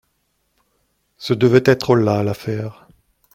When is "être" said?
1.63-1.95